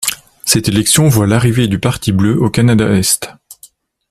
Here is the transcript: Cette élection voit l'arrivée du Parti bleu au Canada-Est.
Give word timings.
Cette 0.45 0.67
élection 0.67 1.09
voit 1.09 1.27
l'arrivée 1.27 1.67
du 1.67 1.77
Parti 1.77 2.11
bleu 2.11 2.35
au 2.41 2.49
Canada-Est. 2.49 3.35